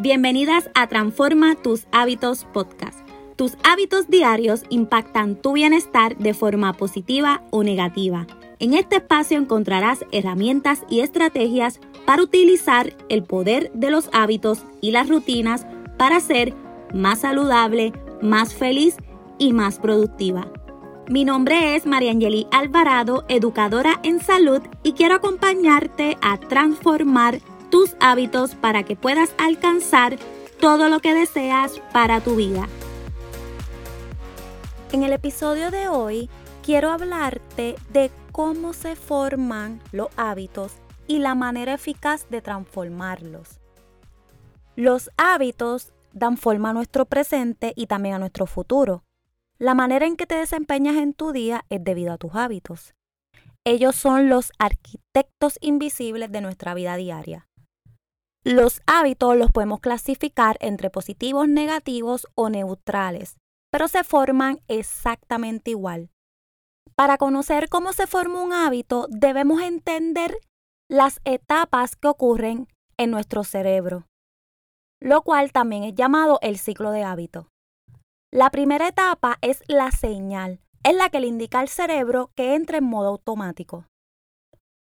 [0.00, 3.00] Bienvenidas a Transforma tus hábitos podcast.
[3.34, 8.24] Tus hábitos diarios impactan tu bienestar de forma positiva o negativa.
[8.60, 14.92] En este espacio encontrarás herramientas y estrategias para utilizar el poder de los hábitos y
[14.92, 15.66] las rutinas
[15.96, 16.54] para ser
[16.94, 17.92] más saludable,
[18.22, 18.98] más feliz
[19.36, 20.46] y más productiva.
[21.08, 27.40] Mi nombre es Mariangeli Alvarado, educadora en salud y quiero acompañarte a transformar
[27.70, 30.18] tus hábitos para que puedas alcanzar
[30.60, 32.68] todo lo que deseas para tu vida.
[34.92, 36.30] En el episodio de hoy
[36.62, 40.72] quiero hablarte de cómo se forman los hábitos
[41.06, 43.60] y la manera eficaz de transformarlos.
[44.76, 49.04] Los hábitos dan forma a nuestro presente y también a nuestro futuro.
[49.58, 52.94] La manera en que te desempeñas en tu día es debido a tus hábitos.
[53.64, 57.47] Ellos son los arquitectos invisibles de nuestra vida diaria.
[58.44, 63.36] Los hábitos los podemos clasificar entre positivos, negativos o neutrales,
[63.70, 66.10] pero se forman exactamente igual.
[66.94, 70.38] Para conocer cómo se forma un hábito, debemos entender
[70.88, 74.06] las etapas que ocurren en nuestro cerebro,
[75.00, 77.48] lo cual también es llamado el ciclo de hábito.
[78.32, 82.78] La primera etapa es la señal, es la que le indica al cerebro que entra
[82.78, 83.86] en modo automático.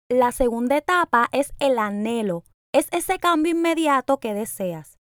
[0.10, 2.44] La segunda etapa es el anhelo,
[2.74, 4.98] es ese cambio inmediato que deseas.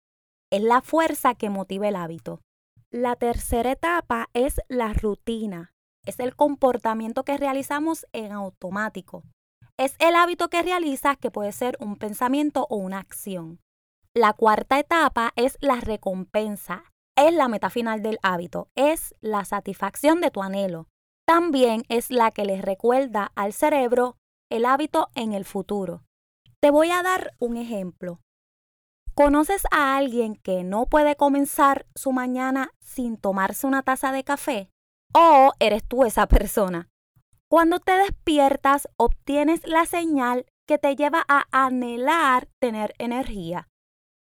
[0.51, 2.43] Es la fuerza que motiva el hábito.
[2.91, 5.73] La tercera etapa es la rutina,
[6.05, 9.25] es el comportamiento que realizamos en automático.
[9.79, 13.59] Es el hábito que realizas que puede ser un pensamiento o una acción.
[14.15, 16.85] La cuarta etapa es la recompensa,
[17.17, 20.89] es la meta final del hábito, es la satisfacción de tu anhelo.
[21.27, 24.19] También es la que les recuerda al cerebro
[24.51, 26.03] el hábito en el futuro.
[26.63, 28.21] Te voy a dar un ejemplo.
[29.17, 34.71] ¿Conoces a alguien que no puede comenzar su mañana sin tomarse una taza de café?
[35.13, 36.89] ¿O eres tú esa persona?
[37.51, 43.67] Cuando te despiertas, obtienes la señal que te lleva a anhelar tener energía.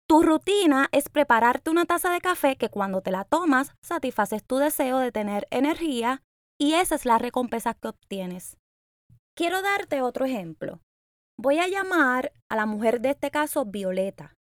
[0.09, 4.57] Tu rutina es prepararte una taza de café que cuando te la tomas satisfaces tu
[4.57, 6.25] deseo de tener energía
[6.59, 8.57] y esa es la recompensa que obtienes.
[9.37, 10.81] Quiero darte otro ejemplo.
[11.39, 14.35] Voy a llamar a la mujer de este caso Violeta.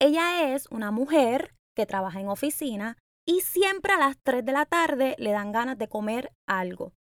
[0.00, 2.96] Ella es una mujer que trabaja en oficina
[3.26, 6.92] y siempre a las 3 de la tarde le dan ganas de comer algo.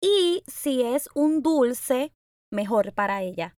[0.00, 2.12] Y si es un dulce,
[2.52, 3.56] mejor para ella.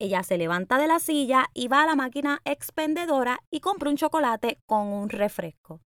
[0.00, 3.96] Ella se levanta de la silla y va a la máquina expendedora y compra un
[3.96, 5.82] chocolate con un refresco.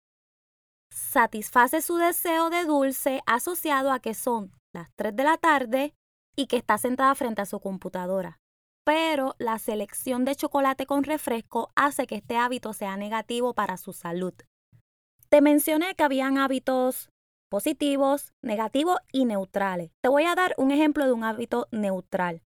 [0.90, 5.94] Satisface su deseo de dulce asociado a que son las 3 de la tarde
[6.36, 8.38] y que está sentada frente a su computadora.
[8.84, 13.92] Pero la selección de chocolate con refresco hace que este hábito sea negativo para su
[13.92, 14.34] salud.
[15.28, 17.08] Te mencioné que habían hábitos
[17.48, 19.90] positivos, negativos y neutrales.
[20.00, 22.42] Te voy a dar un ejemplo de un hábito neutral.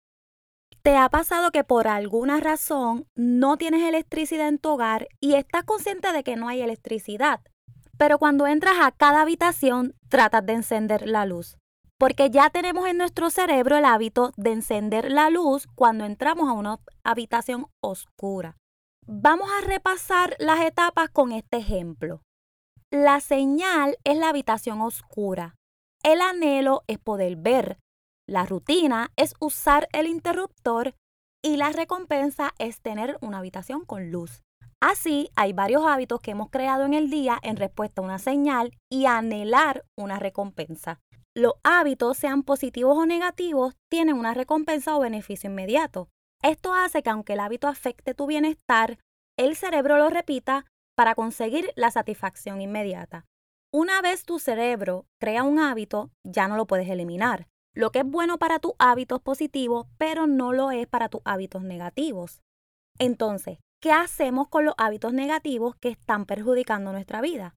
[0.81, 5.63] ¿Te ha pasado que por alguna razón no tienes electricidad en tu hogar y estás
[5.63, 7.41] consciente de que no hay electricidad?
[7.97, 11.57] Pero cuando entras a cada habitación tratas de encender la luz.
[12.03, 16.51] Porque ya tenemos en nuestro cerebro el hábito de encender la luz cuando entramos a
[16.51, 18.57] una habitación oscura.
[19.07, 22.21] Vamos a repasar las etapas con este ejemplo.
[22.91, 25.55] La señal es la habitación oscura.
[26.03, 27.79] El anhelo es poder ver,
[28.27, 30.95] la rutina es usar el interruptor
[31.41, 34.41] y la recompensa es tener una habitación con luz.
[34.81, 38.73] Así, hay varios hábitos que hemos creado en el día en respuesta a una señal
[38.91, 40.99] y anhelar una recompensa.
[41.35, 46.09] Los hábitos, sean positivos o negativos, tienen una recompensa o beneficio inmediato.
[46.43, 48.99] Esto hace que aunque el hábito afecte tu bienestar,
[49.37, 53.25] el cerebro lo repita para conseguir la satisfacción inmediata.
[53.71, 57.47] Una vez tu cerebro crea un hábito, ya no lo puedes eliminar.
[57.73, 61.63] Lo que es bueno para tus hábitos positivos, pero no lo es para tus hábitos
[61.63, 62.43] negativos.
[62.99, 67.55] Entonces, ¿qué hacemos con los hábitos negativos que están perjudicando nuestra vida?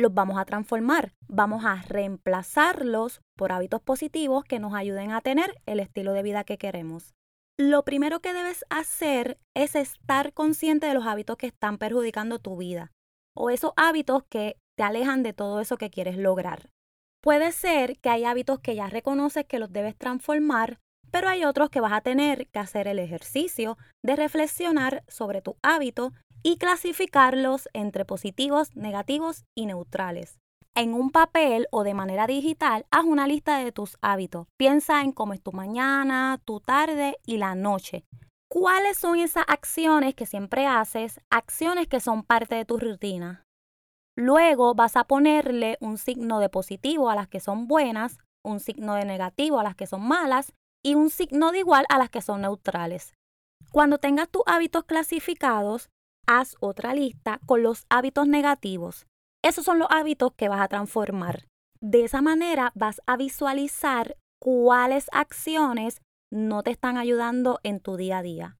[0.00, 5.60] Los vamos a transformar, vamos a reemplazarlos por hábitos positivos que nos ayuden a tener
[5.66, 7.12] el estilo de vida que queremos.
[7.58, 12.56] Lo primero que debes hacer es estar consciente de los hábitos que están perjudicando tu
[12.56, 12.92] vida
[13.36, 16.70] o esos hábitos que te alejan de todo eso que quieres lograr.
[17.22, 20.78] Puede ser que hay hábitos que ya reconoces que los debes transformar,
[21.10, 25.58] pero hay otros que vas a tener que hacer el ejercicio de reflexionar sobre tu
[25.60, 30.38] hábito y clasificarlos entre positivos, negativos y neutrales.
[30.74, 34.46] En un papel o de manera digital, haz una lista de tus hábitos.
[34.56, 38.04] Piensa en cómo es tu mañana, tu tarde y la noche.
[38.48, 41.20] ¿Cuáles son esas acciones que siempre haces?
[41.30, 43.44] Acciones que son parte de tu rutina.
[44.16, 48.94] Luego vas a ponerle un signo de positivo a las que son buenas, un signo
[48.94, 50.52] de negativo a las que son malas
[50.84, 53.14] y un signo de igual a las que son neutrales.
[53.70, 55.90] Cuando tengas tus hábitos clasificados,
[56.26, 59.06] haz otra lista con los hábitos negativos.
[59.42, 61.46] Esos son los hábitos que vas a transformar.
[61.80, 66.02] De esa manera vas a visualizar cuáles acciones
[66.32, 68.56] no te están ayudando en tu día a día.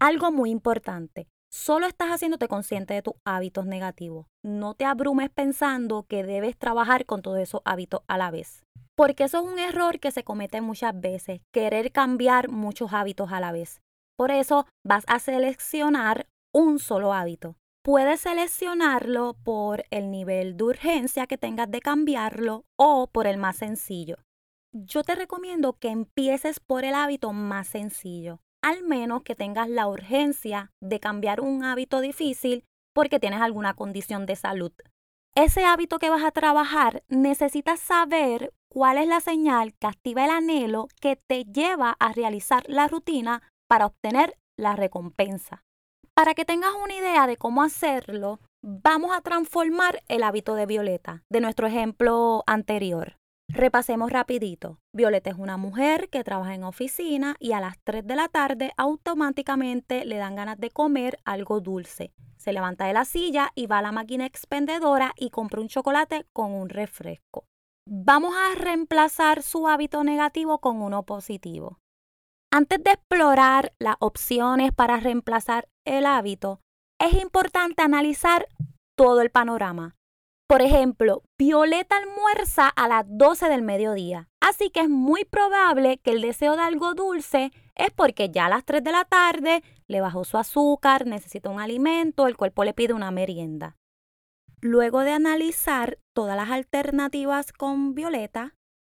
[0.00, 4.26] Algo muy importante, solo estás haciéndote consciente de tus hábitos negativos.
[4.44, 8.64] No te abrumes pensando que debes trabajar con todos esos hábitos a la vez.
[8.96, 13.40] Porque eso es un error que se comete muchas veces, querer cambiar muchos hábitos a
[13.40, 13.80] la vez.
[14.16, 17.56] Por eso vas a seleccionar un solo hábito.
[17.82, 23.56] Puedes seleccionarlo por el nivel de urgencia que tengas de cambiarlo o por el más
[23.56, 24.16] sencillo
[24.72, 29.86] yo te recomiendo que empieces por el hábito más sencillo, al menos que tengas la
[29.86, 32.64] urgencia de cambiar un hábito difícil
[32.94, 34.72] porque tienes alguna condición de salud.
[35.34, 40.30] Ese hábito que vas a trabajar necesitas saber cuál es la señal que activa el
[40.30, 45.64] anhelo que te lleva a realizar la rutina para obtener la recompensa.
[46.14, 51.24] Para que tengas una idea de cómo hacerlo, vamos a transformar el hábito de Violeta,
[51.30, 53.16] de nuestro ejemplo anterior.
[53.48, 54.78] Repasemos rapidito.
[54.94, 58.72] Violeta es una mujer que trabaja en oficina y a las 3 de la tarde
[58.76, 62.12] automáticamente le dan ganas de comer algo dulce.
[62.36, 66.26] Se levanta de la silla y va a la máquina expendedora y compra un chocolate
[66.34, 67.46] con un refresco.
[67.88, 71.78] Vamos a reemplazar su hábito negativo con uno positivo.
[72.54, 76.60] Antes de explorar las opciones para reemplazar el hábito,
[77.00, 78.46] es importante analizar
[78.94, 79.96] todo el panorama.
[80.46, 86.10] Por ejemplo, Violeta almuerza a las 12 del mediodía, así que es muy probable que
[86.10, 90.02] el deseo de algo dulce es porque ya a las 3 de la tarde le
[90.02, 93.78] bajó su azúcar, necesita un alimento, el cuerpo le pide una merienda.
[94.60, 98.54] Luego de analizar todas las alternativas con Violeta,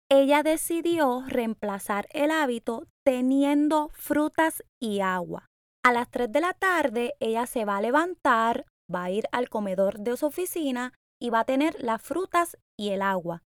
[0.09, 5.47] ella decidió reemplazar el hábito teniendo frutas y agua.
[5.85, 9.49] A las 3 de la tarde ella se va a levantar, va a ir al
[9.49, 13.43] comedor de su oficina y va a tener las frutas y el agua.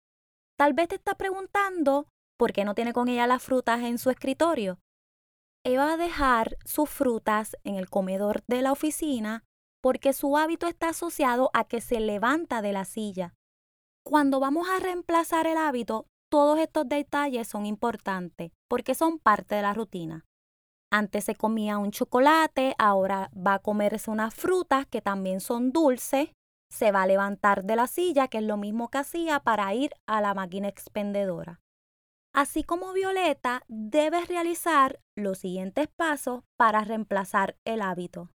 [0.59, 2.09] Tal vez te estás preguntando
[2.39, 4.79] por qué no tiene con ella las frutas en su escritorio.
[5.65, 9.45] Ella va a dejar sus frutas en el comedor de la oficina
[9.83, 13.35] porque su hábito está asociado a que se levanta de la silla.
[14.05, 19.63] Cuando vamos a reemplazar el hábito, todos estos detalles son importantes porque son parte de
[19.63, 20.25] la rutina.
[20.93, 26.31] Antes se comía un chocolate, ahora va a comerse unas frutas que también son dulces
[26.71, 29.93] se va a levantar de la silla, que es lo mismo que hacía para ir
[30.07, 31.61] a la máquina expendedora.
[32.35, 38.31] Así como Violeta, debes realizar los siguientes pasos para reemplazar el hábito.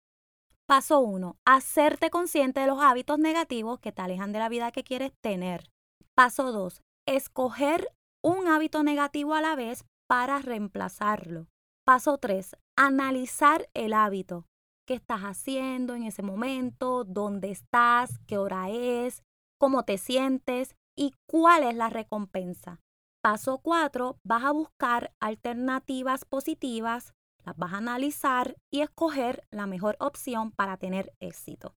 [0.66, 1.38] Paso 1.
[1.46, 5.70] Hacerte consciente de los hábitos negativos que te alejan de la vida que quieres tener.
[6.16, 6.82] Paso 2.
[7.12, 7.92] Escoger
[8.24, 11.48] un hábito negativo a la vez para reemplazarlo.
[11.84, 12.56] Paso 3.
[12.78, 14.46] Analizar el hábito
[14.86, 19.24] qué estás haciendo en ese momento, dónde estás, qué hora es,
[19.60, 22.80] cómo te sientes y cuál es la recompensa.
[23.24, 27.14] Paso 4, vas a buscar alternativas positivas,
[27.44, 31.74] las vas a analizar y escoger la mejor opción para tener éxito.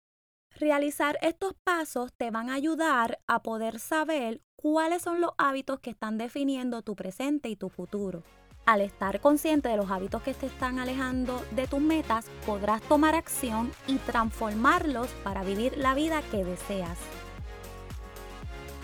[0.56, 5.92] Realizar estos pasos te van a ayudar a poder saber cuáles son los hábitos que
[5.92, 8.24] están definiendo tu presente y tu futuro.
[8.66, 13.16] Al estar consciente de los hábitos que te están alejando de tus metas, podrás tomar
[13.16, 16.98] acción y transformarlos para vivir la vida que deseas.